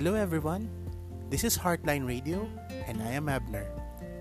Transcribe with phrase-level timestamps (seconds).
[0.00, 0.64] Hello everyone.
[1.28, 2.48] This is Heartline Radio
[2.88, 3.68] and I am Abner.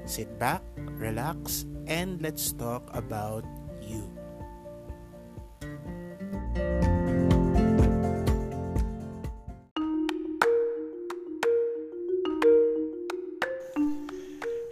[0.03, 3.47] Sit back, relax, and let's talk about
[3.79, 4.03] you.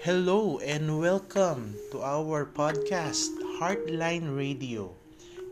[0.04, 3.32] Hello and welcome to our podcast
[3.64, 4.92] Heartline Radio,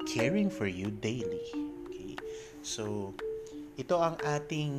[0.03, 1.47] caring for you daily.
[1.87, 2.19] Okay.
[2.59, 3.15] So,
[3.75, 4.71] ito ang ating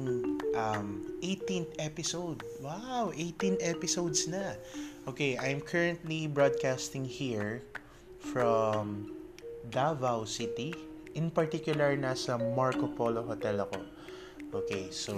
[0.56, 2.40] um, 18th episode.
[2.64, 4.56] Wow, 18 episodes na.
[5.04, 7.60] Okay, I'm currently broadcasting here
[8.18, 9.12] from
[9.68, 10.72] Davao City.
[11.12, 13.80] In particular, nasa Marco Polo Hotel ako.
[14.56, 15.12] Okay, so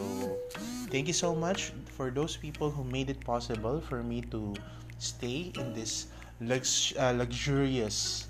[0.91, 4.55] thank you so much for those people who made it possible for me to
[4.99, 6.11] stay in this
[6.43, 8.27] lux- uh, luxurious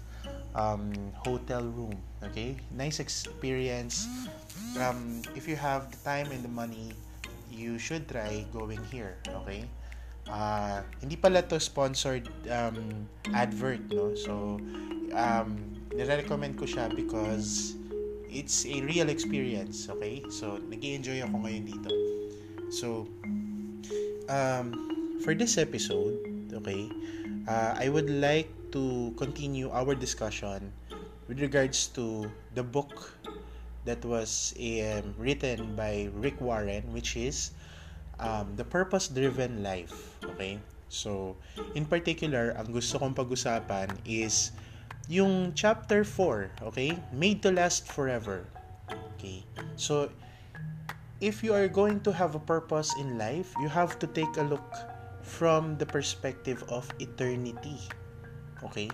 [0.54, 0.92] um,
[1.24, 1.96] hotel room.
[2.20, 4.04] Okay, nice experience.
[4.78, 6.94] Um, if you have the time and the money,
[7.50, 9.18] you should try going here.
[9.42, 9.64] Okay.
[10.28, 14.12] Uh, hindi pala to sponsored um, advert, no?
[14.12, 14.60] So,
[15.16, 15.56] um,
[15.96, 17.74] nire-recommend ko siya because
[18.28, 20.20] it's a real experience, okay?
[20.28, 21.90] So, nag enjoy ako ngayon dito.
[22.68, 23.08] So,
[24.28, 24.76] um,
[25.24, 26.20] for this episode,
[26.52, 26.92] okay,
[27.48, 30.68] uh, I would like to continue our discussion
[31.24, 33.16] with regards to the book
[33.88, 37.56] that was um, written by Rick Warren, which is
[38.20, 40.20] um, The Purpose Driven Life.
[40.36, 40.60] Okay?
[40.92, 41.40] So,
[41.72, 44.52] in particular, ang gusto kong pag-usapan is
[45.08, 46.92] yung chapter 4, okay?
[47.16, 48.44] Made to last forever.
[49.16, 49.40] Okay?
[49.80, 50.12] So,
[51.24, 54.44] if you are going to have a purpose in life, you have to take a
[54.44, 54.68] look
[55.24, 57.80] from the perspective of eternity.
[58.64, 58.92] Okay?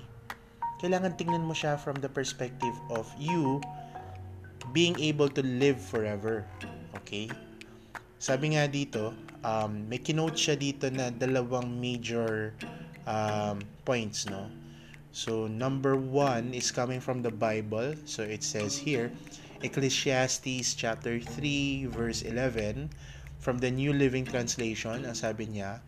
[0.83, 3.63] Kailangan tingnan mo siya from the perspective of you
[4.75, 6.43] being able to live forever.
[6.99, 7.31] Okay?
[8.19, 9.15] Sabi nga dito,
[9.47, 12.59] um, may kinote siya dito na dalawang major
[13.07, 14.51] um, points, no?
[15.15, 17.95] So, number one is coming from the Bible.
[18.03, 19.15] So, it says here,
[19.63, 22.91] Ecclesiastes chapter 3, verse 11,
[23.39, 25.79] from the New Living Translation, ang sabi niya,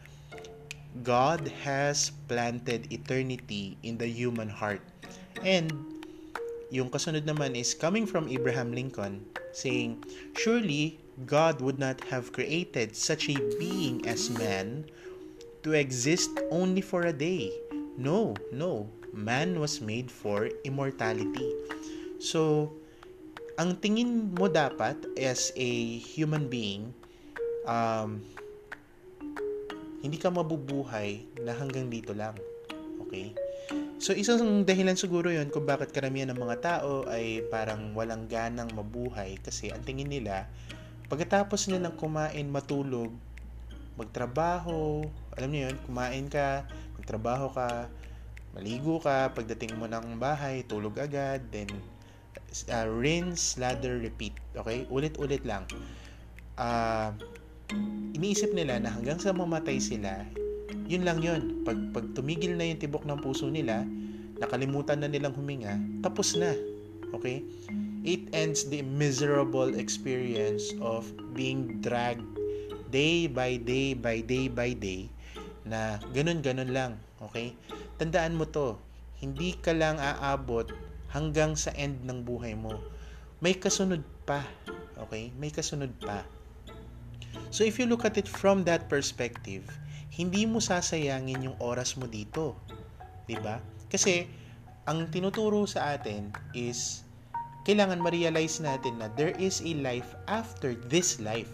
[1.03, 4.81] God has planted eternity in the human heart.
[5.43, 5.96] And
[6.71, 9.22] yung kasunod naman is coming from Abraham Lincoln
[9.54, 10.03] saying,
[10.34, 14.84] Surely God would not have created such a being as man
[15.62, 17.50] to exist only for a day.
[17.97, 18.91] No, no.
[19.16, 21.49] Man was made for immortality.
[22.21, 22.72] So,
[23.56, 26.93] ang tingin mo dapat as a human being,
[27.65, 28.21] um,
[30.04, 32.37] hindi ka mabubuhay na hanggang dito lang.
[33.09, 33.33] Okay?
[33.97, 38.69] So, isang dahilan siguro yon kung bakit karamihan ng mga tao ay parang walang ganang
[38.77, 40.53] mabuhay kasi ang tingin nila,
[41.09, 43.09] pagkatapos nilang kumain, matulog,
[43.97, 45.01] magtrabaho,
[45.33, 46.69] alam niyo yun, kumain ka,
[47.01, 47.89] magtrabaho ka,
[48.53, 51.69] maligo ka, pagdating mo ng bahay, tulog agad, then
[52.69, 54.37] uh, rinse, lather, repeat.
[54.61, 54.84] Okay?
[54.93, 55.65] Ulit-ulit lang.
[56.61, 57.17] Uh,
[58.13, 60.28] iniisip nila na hanggang sa mamatay sila,
[60.87, 61.62] yun lang yun.
[61.66, 63.87] Pag, pag tumigil na yung tibok ng puso nila,
[64.38, 66.54] nakalimutan na nilang huminga, tapos na.
[67.15, 67.43] Okay?
[68.06, 72.22] It ends the miserable experience of being dragged
[72.94, 75.10] day by day by day by day
[75.66, 76.93] na ganun-ganun lang.
[77.19, 77.59] Okay?
[77.98, 78.78] Tandaan mo to,
[79.19, 80.71] hindi ka lang aabot
[81.10, 82.78] hanggang sa end ng buhay mo.
[83.43, 84.47] May kasunod pa.
[85.09, 85.34] Okay?
[85.34, 86.22] May kasunod pa.
[87.50, 89.66] So if you look at it from that perspective,
[90.16, 92.56] hindi mo sasayangin yung oras mo dito.
[93.28, 93.60] 'Di ba?
[93.93, 94.25] Kasi
[94.88, 97.04] ang tinuturo sa atin is
[97.69, 101.50] kailangan ma-realize natin na there is a life after this life.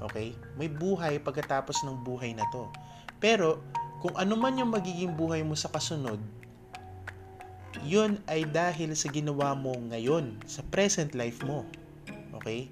[0.00, 0.36] Okay?
[0.54, 2.68] May buhay pagkatapos ng buhay na to.
[3.18, 3.58] Pero
[4.04, 6.20] kung ano man yung magiging buhay mo sa kasunod,
[7.84, 11.64] yun ay dahil sa ginawa mo ngayon, sa present life mo.
[12.40, 12.68] Okay?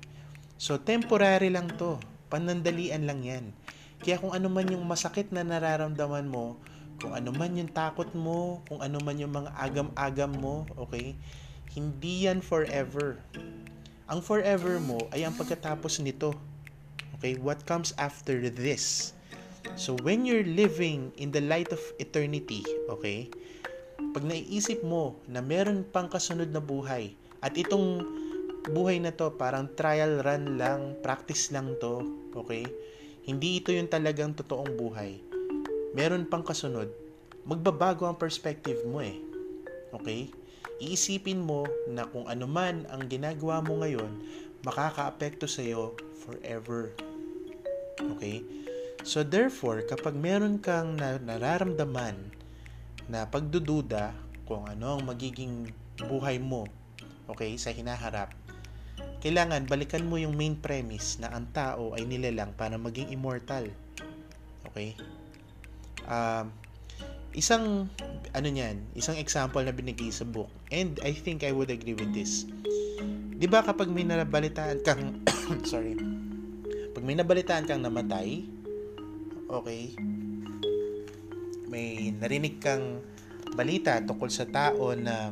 [0.60, 1.96] So, temporary lang to
[2.28, 3.44] Panandalian lang yan.
[3.98, 6.58] Kaya kung ano man yung masakit na nararamdaman mo,
[6.98, 11.14] kung ano man yung takot mo, kung ano man yung mga agam-agam mo, okay?
[11.74, 13.22] Hindi yan forever.
[14.10, 16.34] Ang forever mo ay ang pagkatapos nito.
[17.18, 17.38] Okay?
[17.38, 19.14] What comes after this?
[19.78, 23.30] So, when you're living in the light of eternity, okay?
[24.14, 27.14] Pag naiisip mo na meron pang kasunod na buhay,
[27.44, 28.02] at itong
[28.74, 32.02] buhay na to parang trial run lang, practice lang to,
[32.34, 32.66] okay?
[33.28, 35.20] Hindi ito yung talagang totoong buhay.
[35.92, 36.88] Meron pang kasunod,
[37.44, 39.20] magbabago ang perspective mo eh.
[39.92, 40.32] Okay?
[40.80, 44.08] Iisipin mo na kung ano man ang ginagawa mo ngayon,
[44.64, 45.92] makakaapekto sa iyo
[46.24, 46.96] forever.
[48.16, 48.40] Okay?
[49.04, 52.32] So therefore, kapag meron kang na, nararamdaman
[53.12, 54.16] na pagdududa
[54.48, 55.68] kung ano ang magiging
[56.00, 56.64] buhay mo,
[57.28, 58.32] okay, sa hinaharap,
[59.18, 63.66] kailangan balikan mo yung main premise na ang tao ay nilalang para maging immortal.
[64.70, 64.94] Okay?
[66.06, 66.54] Um,
[67.34, 67.90] isang
[68.32, 70.48] ano niyan, isang example na binigay sa book.
[70.70, 72.46] And I think I would agree with this.
[73.38, 75.22] 'Di ba kapag may nabalitaan kang
[75.70, 75.94] sorry.
[76.94, 78.42] Pag may nabalitaan kang namatay,
[79.46, 79.94] okay,
[81.70, 82.98] may narinig kang
[83.54, 85.30] balita tungkol sa tao na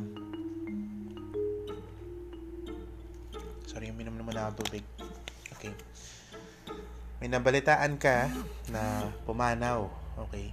[3.77, 4.81] Sorry, uminom naman ako tubig.
[5.53, 5.69] Okay.
[7.21, 8.25] May nabalitaan ka
[8.73, 9.85] na pumanaw.
[10.25, 10.49] Okay.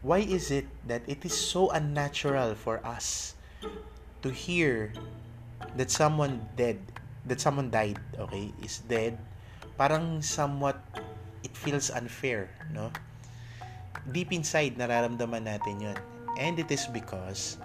[0.00, 3.36] Why is it that it is so unnatural for us
[4.24, 4.88] to hear
[5.76, 6.80] that someone dead,
[7.28, 9.20] that someone died, okay, is dead?
[9.76, 10.80] Parang somewhat
[11.44, 12.88] it feels unfair, no?
[14.16, 15.98] Deep inside, nararamdaman natin yun.
[16.40, 17.60] And it is because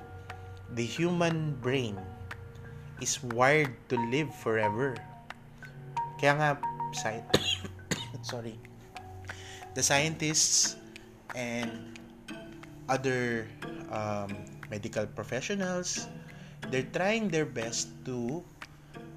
[0.76, 1.96] the human brain
[3.02, 4.96] is wired to live forever.
[6.20, 6.50] Kaya nga,
[6.96, 7.26] sci-
[8.24, 8.56] sorry,
[9.76, 10.80] the scientists
[11.36, 12.00] and
[12.88, 13.48] other
[13.92, 14.32] um,
[14.72, 16.08] medical professionals,
[16.72, 18.44] they're trying their best to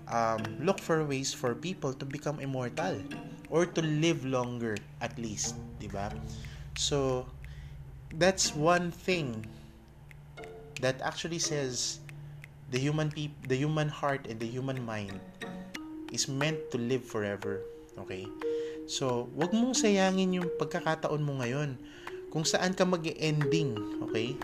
[0.09, 2.99] um, look for ways for people to become immortal
[3.51, 6.13] or to live longer at least, di ba?
[6.77, 7.27] So,
[8.15, 9.47] that's one thing
[10.81, 12.01] that actually says
[12.69, 15.17] the human peop- the human heart and the human mind
[16.13, 17.65] is meant to live forever.
[17.99, 18.29] Okay?
[18.89, 21.77] So, wag mong sayangin yung pagkakataon mo ngayon
[22.33, 24.37] kung saan ka mag-ending, okay?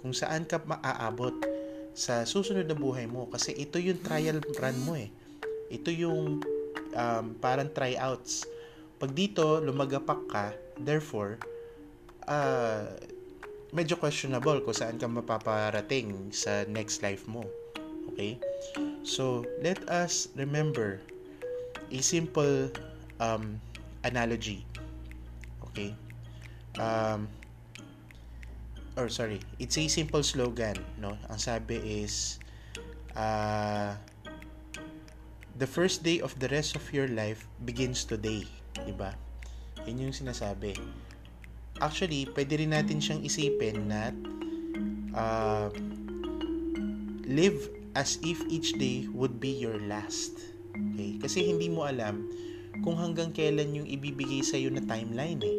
[0.00, 1.32] Kung saan ka maaabot
[1.92, 5.08] sa susunod na buhay mo kasi ito yung trial run mo eh.
[5.72, 6.40] Ito yung
[6.92, 8.44] um, parang tryouts.
[8.96, 10.46] Pag dito lumagapak ka,
[10.80, 11.40] therefore
[12.28, 12.92] uh,
[13.72, 17.44] medyo questionable kung saan ka mapaparating sa next life mo.
[18.12, 18.38] Okay?
[19.02, 21.00] So, let us remember
[21.90, 22.70] a simple
[23.20, 23.60] um,
[24.04, 24.64] analogy.
[25.70, 25.94] Okay?
[26.78, 27.28] Um,
[28.98, 31.14] or sorry, it's a simple slogan, no?
[31.30, 32.42] Ang sabi is
[33.14, 33.94] uh,
[35.54, 38.42] the first day of the rest of your life begins today,
[38.74, 39.14] 'di ba?
[39.86, 40.74] Yun yung sinasabi.
[41.78, 44.10] Actually, pwede rin natin siyang isipin na
[45.14, 45.70] uh,
[47.30, 50.38] live as if each day would be your last.
[50.70, 51.18] Okay?
[51.18, 52.30] Kasi hindi mo alam
[52.86, 55.58] kung hanggang kailan yung ibibigay sa iyo na timeline eh.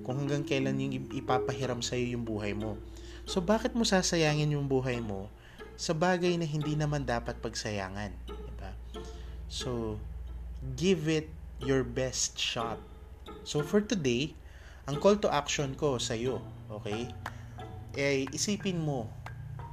[0.00, 2.80] Kung hanggang kailan yung ipapahiram sa iyo yung buhay mo.
[3.28, 5.28] So bakit mo sasayangin yung buhay mo
[5.76, 8.72] sa bagay na hindi naman dapat pagsayangan, di ba?
[9.52, 10.00] So
[10.80, 11.28] give it
[11.60, 12.80] your best shot.
[13.44, 14.32] So for today,
[14.88, 16.40] ang call to action ko sa iyo,
[16.72, 17.12] okay?
[17.92, 19.08] Eh isipin mo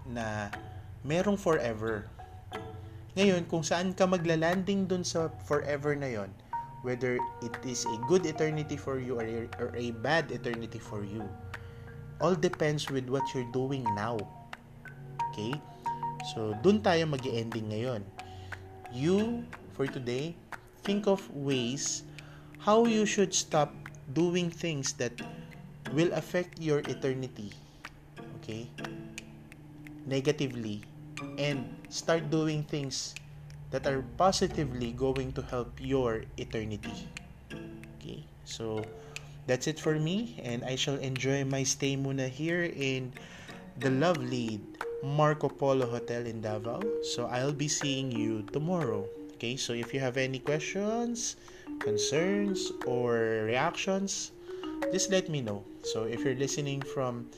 [0.07, 0.51] na
[1.01, 2.07] merong forever.
[3.17, 6.31] Ngayon, kung saan ka maglalanding dun sa forever na yon,
[6.81, 11.03] whether it is a good eternity for you or a, or a bad eternity for
[11.03, 11.25] you,
[12.21, 14.15] all depends with what you're doing now.
[15.31, 15.57] Okay?
[16.31, 18.05] So, dun tayo mag ending ngayon.
[18.93, 19.43] You,
[19.73, 20.37] for today,
[20.85, 22.05] think of ways
[22.61, 23.73] how you should stop
[24.13, 25.17] doing things that
[25.91, 27.51] will affect your eternity.
[28.41, 28.69] Okay?
[30.05, 30.85] Negatively.
[31.37, 33.15] And start doing things
[33.71, 37.07] that are positively going to help your eternity.
[37.97, 38.23] Okay?
[38.45, 38.83] So,
[39.47, 40.39] that's it for me.
[40.43, 43.13] And I shall enjoy my stay muna here in
[43.79, 44.59] the lovely
[45.03, 46.83] Marco Polo Hotel in Davao.
[47.01, 49.07] So, I'll be seeing you tomorrow.
[49.39, 49.55] Okay?
[49.55, 51.37] So, if you have any questions,
[51.79, 54.31] concerns, or reactions,
[54.91, 55.63] just let me know.
[55.83, 57.31] So, if you're listening from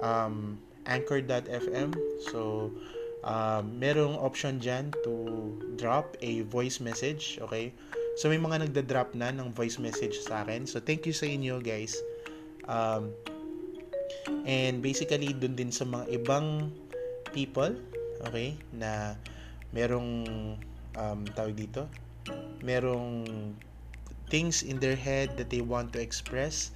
[0.00, 1.94] um, anchor.fm,
[2.30, 2.70] so
[3.22, 5.14] um, merong option dyan to
[5.78, 7.70] drop a voice message, okay?
[8.18, 10.68] So, may mga nagda-drop na ng voice message sa akin.
[10.68, 11.96] So, thank you sa inyo, guys.
[12.68, 13.14] Um,
[14.44, 16.70] and basically, dun din sa mga ibang
[17.32, 17.72] people,
[18.28, 19.16] okay, na
[19.72, 20.28] merong
[21.00, 21.88] um, tawag dito,
[22.60, 23.24] merong
[24.28, 26.70] things in their head that they want to express.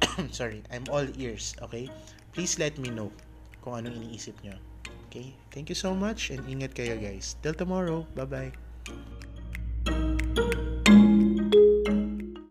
[0.32, 1.92] Sorry, I'm all ears, okay?
[2.32, 3.12] Please let me know
[3.60, 4.56] kung anong iniisip nyo.
[5.12, 5.36] Okay?
[5.52, 7.36] Thank you so much and ingat kayo guys.
[7.44, 8.08] Till tomorrow.
[8.16, 8.56] Bye-bye.